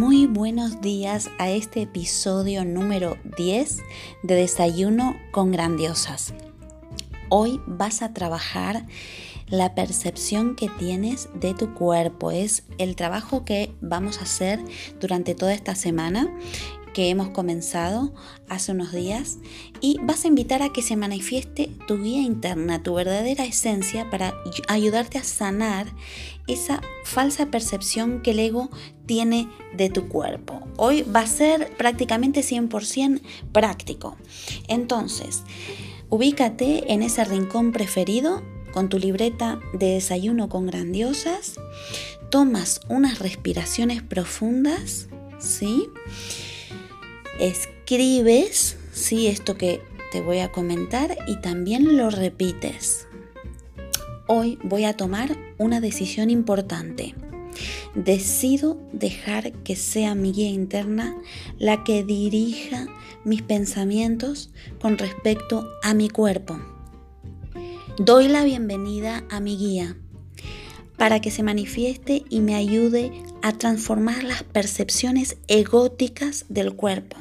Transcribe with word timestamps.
Muy 0.00 0.24
buenos 0.24 0.80
días 0.80 1.30
a 1.38 1.50
este 1.50 1.82
episodio 1.82 2.64
número 2.64 3.18
10 3.36 3.80
de 4.22 4.34
Desayuno 4.34 5.14
con 5.30 5.52
Grandiosas. 5.52 6.32
Hoy 7.28 7.60
vas 7.66 8.00
a 8.00 8.14
trabajar 8.14 8.86
la 9.48 9.74
percepción 9.74 10.56
que 10.56 10.70
tienes 10.70 11.28
de 11.34 11.52
tu 11.52 11.74
cuerpo. 11.74 12.30
Es 12.30 12.64
el 12.78 12.96
trabajo 12.96 13.44
que 13.44 13.74
vamos 13.82 14.20
a 14.20 14.22
hacer 14.22 14.58
durante 15.00 15.34
toda 15.34 15.52
esta 15.52 15.74
semana 15.74 16.34
que 16.92 17.08
hemos 17.08 17.30
comenzado 17.30 18.12
hace 18.48 18.72
unos 18.72 18.92
días 18.92 19.38
y 19.80 19.98
vas 20.02 20.24
a 20.24 20.28
invitar 20.28 20.62
a 20.62 20.72
que 20.72 20.82
se 20.82 20.96
manifieste 20.96 21.70
tu 21.86 22.02
guía 22.02 22.20
interna, 22.20 22.82
tu 22.82 22.94
verdadera 22.94 23.44
esencia 23.44 24.10
para 24.10 24.34
ayudarte 24.68 25.18
a 25.18 25.24
sanar 25.24 25.86
esa 26.46 26.80
falsa 27.04 27.46
percepción 27.46 28.22
que 28.22 28.32
el 28.32 28.40
ego 28.40 28.70
tiene 29.06 29.48
de 29.76 29.88
tu 29.90 30.08
cuerpo. 30.08 30.60
Hoy 30.76 31.02
va 31.02 31.20
a 31.20 31.26
ser 31.26 31.76
prácticamente 31.76 32.40
100% 32.40 33.20
práctico. 33.52 34.16
Entonces, 34.68 35.42
ubícate 36.08 36.92
en 36.92 37.02
ese 37.02 37.24
rincón 37.24 37.72
preferido 37.72 38.42
con 38.72 38.88
tu 38.88 38.98
libreta 38.98 39.60
de 39.72 39.94
desayuno 39.94 40.48
con 40.48 40.66
grandiosas, 40.66 41.54
tomas 42.30 42.80
unas 42.88 43.18
respiraciones 43.18 44.02
profundas, 44.02 45.08
¿sí? 45.38 45.88
Escribes, 47.40 48.76
¿sí? 48.92 49.26
Esto 49.26 49.56
que 49.56 49.80
te 50.12 50.20
voy 50.20 50.38
a 50.38 50.52
comentar 50.52 51.16
y 51.26 51.40
también 51.40 51.96
lo 51.96 52.10
repites. 52.10 53.06
Hoy 54.26 54.58
voy 54.62 54.84
a 54.84 54.96
tomar 54.96 55.36
una 55.58 55.80
decisión 55.80 56.30
importante. 56.30 57.14
Decido 57.94 58.78
dejar 58.92 59.52
que 59.52 59.74
sea 59.74 60.14
mi 60.14 60.32
guía 60.32 60.50
interna 60.50 61.16
la 61.58 61.82
que 61.82 62.04
dirija 62.04 62.86
mis 63.24 63.42
pensamientos 63.42 64.50
con 64.80 64.98
respecto 64.98 65.68
a 65.82 65.94
mi 65.94 66.08
cuerpo. 66.08 66.60
Doy 67.98 68.28
la 68.28 68.44
bienvenida 68.44 69.24
a 69.30 69.40
mi 69.40 69.56
guía 69.56 69.96
para 70.96 71.20
que 71.20 71.30
se 71.30 71.42
manifieste 71.42 72.24
y 72.28 72.40
me 72.40 72.54
ayude 72.54 73.10
a 73.42 73.52
transformar 73.52 74.22
las 74.22 74.42
percepciones 74.42 75.38
egóticas 75.48 76.44
del 76.50 76.74
cuerpo. 76.74 77.16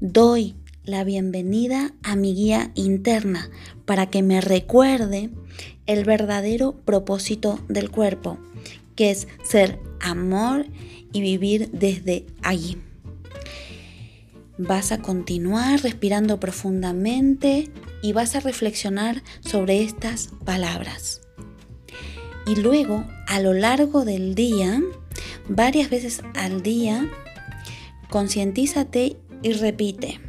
Doy 0.00 0.54
la 0.84 1.02
bienvenida 1.04 1.94
a 2.02 2.14
mi 2.14 2.34
guía 2.34 2.70
interna 2.74 3.50
para 3.86 4.10
que 4.10 4.22
me 4.22 4.40
recuerde 4.40 5.30
el 5.86 6.04
verdadero 6.04 6.72
propósito 6.84 7.58
del 7.68 7.90
cuerpo, 7.90 8.38
que 8.96 9.10
es 9.10 9.28
ser 9.42 9.78
amor 10.00 10.66
y 11.12 11.20
vivir 11.20 11.70
desde 11.72 12.26
allí. 12.42 12.76
Vas 14.58 14.92
a 14.92 15.00
continuar 15.00 15.82
respirando 15.82 16.38
profundamente 16.38 17.70
y 18.02 18.12
vas 18.12 18.36
a 18.36 18.40
reflexionar 18.40 19.22
sobre 19.40 19.82
estas 19.82 20.28
palabras. 20.44 21.22
Y 22.46 22.56
luego, 22.56 23.04
a 23.26 23.40
lo 23.40 23.54
largo 23.54 24.04
del 24.04 24.34
día, 24.34 24.82
varias 25.48 25.88
veces 25.88 26.22
al 26.34 26.62
día, 26.62 27.10
concientízate 28.10 29.16
y 29.42 29.52
repite, 29.52 30.20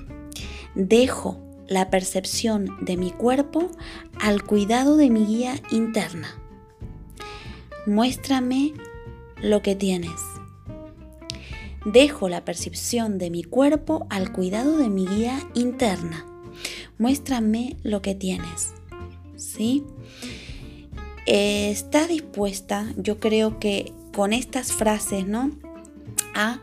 dejo 0.76 1.40
la 1.68 1.90
percepción 1.90 2.78
de 2.82 2.98
mi 2.98 3.12
cuerpo 3.12 3.72
al 4.20 4.44
cuidado 4.44 4.98
de 4.98 5.10
mi 5.10 5.26
guía 5.26 5.56
interna. 5.72 6.42
Muéstrame 7.88 8.74
lo 9.42 9.62
que 9.62 9.76
tienes. 9.76 10.20
Dejo 11.86 12.30
la 12.30 12.44
percepción 12.46 13.18
de 13.18 13.30
mi 13.30 13.44
cuerpo 13.44 14.08
al 14.10 14.32
cuidado 14.32 14.78
de 14.78 14.90
mi 14.90 15.06
guía 15.06 15.40
interna. 15.54 16.26
Muéstrame 16.98 17.78
lo 17.84 18.02
que 18.02 18.16
tienes. 18.16 18.74
¿Sí? 19.36 19.84
está 21.26 22.06
dispuesta, 22.08 22.94
yo 22.98 23.20
creo 23.20 23.60
que 23.60 23.94
con 24.14 24.32
estas 24.32 24.72
frases, 24.72 25.28
¿no? 25.28 25.52
A 26.36 26.62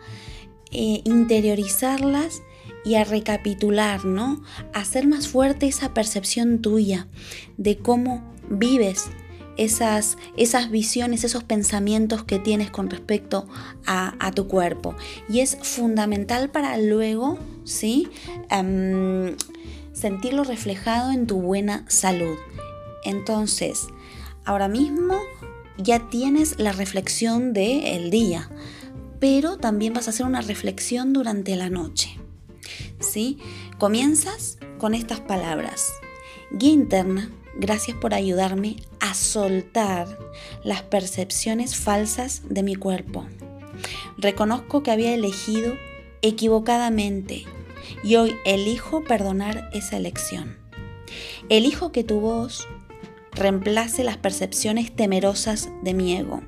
eh, 0.73 1.03
interiorizarlas 1.05 2.43
y 2.85 2.97
a 2.97 3.05
recapitular, 3.05 4.05
¿no? 4.05 4.43
hacer 4.73 5.07
más 5.07 5.29
fuerte 5.29 5.67
esa 5.67 5.95
percepción 5.95 6.61
tuya 6.61 7.07
de 7.57 7.79
cómo 7.79 8.23
vives 8.49 9.11
esas, 9.57 10.17
esas 10.37 10.71
visiones, 10.71 11.25
esos 11.25 11.45
pensamientos 11.45 12.25
que 12.25 12.39
tienes 12.39 12.71
con 12.71 12.91
respecto 12.91 13.47
a, 13.87 14.31
tu 14.35 14.49
cuerpo. 14.49 14.95
Y 15.29 15.41
es 15.41 15.59
fundamental 15.63 16.51
para 16.51 16.77
luego, 16.79 17.39
¿sí? 17.65 18.09
Em, 18.51 19.37
sentirlo 19.93 20.45
reflejado 20.45 21.13
en 21.13 21.27
tu 21.27 21.41
buena 21.41 21.85
salud. 21.89 22.37
Entonces, 23.05 23.89
ahora 24.45 24.69
mismo 24.69 25.19
ya 25.77 26.09
tienes 26.09 26.59
la 26.59 26.73
reflexión 26.73 27.53
del 27.53 28.11
día 28.11 28.49
pero 29.23 29.57
también 29.57 29.93
vas 29.93 30.09
a 30.09 30.11
hacer 30.11 30.27
una 30.27 30.41
reflexión 30.41 31.13
durante 31.13 31.55
la 31.55 31.71
noche. 31.71 32.19
¿Sí? 32.99 33.39
Comienzas 33.79 34.59
con 34.79 34.95
estas 34.95 35.21
palabras. 35.21 35.93
Guía 36.51 36.73
interna, 36.73 37.31
gracias 37.55 37.97
por 37.97 38.15
ayudarme 38.15 38.79
a 38.99 39.15
soltar 39.15 40.19
las 40.65 40.83
percepciones 40.83 41.77
falsas 41.77 42.43
de 42.49 42.65
mi 42.65 42.75
cuerpo. 42.75 43.25
Reconozco 44.19 44.83
que 44.83 44.91
había 44.91 45.15
elegido 45.15 45.73
equivocadamente 46.23 47.45
y 48.03 48.17
hoy 48.17 48.35
elijo 48.45 49.05
perdonar 49.05 49.71
esa 49.73 49.99
elección. 49.99 50.57
Elijo 51.49 51.93
que 51.93 52.03
tu 52.03 52.19
voz 52.19 52.67
reemplace 53.33 54.05
las 54.05 54.17
percepciones 54.17 54.95
temerosas 54.95 55.71
de 55.83 55.95
mi 55.95 56.17
ego. 56.17 56.43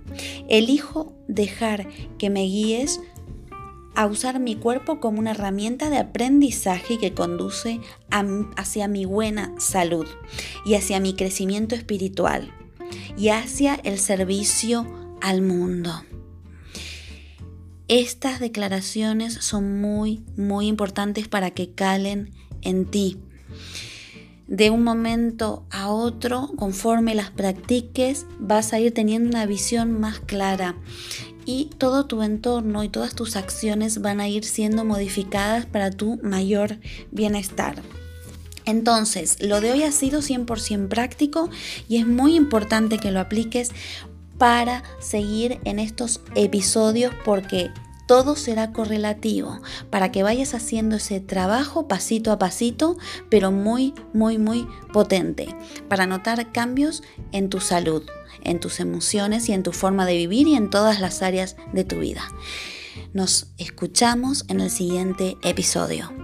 Elijo 0.48 1.12
dejar 1.28 1.88
que 2.18 2.30
me 2.30 2.42
guíes 2.42 3.00
a 3.94 4.06
usar 4.06 4.40
mi 4.40 4.56
cuerpo 4.56 5.00
como 5.00 5.20
una 5.20 5.32
herramienta 5.32 5.88
de 5.88 5.98
aprendizaje 5.98 6.98
que 6.98 7.14
conduce 7.14 7.80
hacia 8.56 8.88
mi 8.88 9.04
buena 9.04 9.54
salud 9.58 10.06
y 10.66 10.74
hacia 10.74 11.00
mi 11.00 11.14
crecimiento 11.14 11.74
espiritual 11.74 12.52
y 13.16 13.28
hacia 13.28 13.76
el 13.76 13.98
servicio 13.98 14.86
al 15.20 15.42
mundo. 15.42 16.02
Estas 17.86 18.40
declaraciones 18.40 19.34
son 19.34 19.80
muy, 19.80 20.24
muy 20.36 20.66
importantes 20.66 21.28
para 21.28 21.50
que 21.50 21.72
calen 21.72 22.32
en 22.62 22.90
ti. 22.90 23.18
De 24.54 24.70
un 24.70 24.84
momento 24.84 25.64
a 25.72 25.88
otro, 25.88 26.52
conforme 26.54 27.16
las 27.16 27.32
practiques, 27.32 28.24
vas 28.38 28.72
a 28.72 28.78
ir 28.78 28.94
teniendo 28.94 29.28
una 29.28 29.46
visión 29.46 29.98
más 29.98 30.20
clara 30.20 30.76
y 31.44 31.70
todo 31.76 32.06
tu 32.06 32.22
entorno 32.22 32.84
y 32.84 32.88
todas 32.88 33.16
tus 33.16 33.34
acciones 33.34 34.00
van 34.00 34.20
a 34.20 34.28
ir 34.28 34.44
siendo 34.44 34.84
modificadas 34.84 35.66
para 35.66 35.90
tu 35.90 36.20
mayor 36.22 36.78
bienestar. 37.10 37.82
Entonces, 38.64 39.38
lo 39.42 39.60
de 39.60 39.72
hoy 39.72 39.82
ha 39.82 39.90
sido 39.90 40.20
100% 40.20 40.86
práctico 40.86 41.50
y 41.88 41.96
es 41.96 42.06
muy 42.06 42.36
importante 42.36 42.98
que 42.98 43.10
lo 43.10 43.18
apliques 43.18 43.72
para 44.38 44.84
seguir 45.00 45.58
en 45.64 45.80
estos 45.80 46.20
episodios 46.36 47.12
porque 47.24 47.72
todo 48.06 48.36
será 48.36 48.72
correlativo 48.72 49.60
para 49.90 50.12
que 50.12 50.22
vayas 50.22 50.54
haciendo 50.54 50.96
ese 50.96 51.20
trabajo 51.20 51.88
pasito 51.88 52.32
a 52.32 52.38
pasito, 52.38 52.96
pero 53.30 53.50
muy, 53.50 53.94
muy, 54.12 54.38
muy 54.38 54.66
potente, 54.92 55.54
para 55.88 56.06
notar 56.06 56.52
cambios 56.52 57.02
en 57.32 57.48
tu 57.48 57.60
salud, 57.60 58.02
en 58.42 58.60
tus 58.60 58.80
emociones 58.80 59.48
y 59.48 59.52
en 59.52 59.62
tu 59.62 59.72
forma 59.72 60.06
de 60.06 60.16
vivir 60.16 60.46
y 60.48 60.54
en 60.54 60.70
todas 60.70 61.00
las 61.00 61.22
áreas 61.22 61.56
de 61.72 61.84
tu 61.84 61.98
vida. 61.98 62.22
Nos 63.12 63.48
escuchamos 63.58 64.44
en 64.48 64.60
el 64.60 64.70
siguiente 64.70 65.36
episodio. 65.42 66.23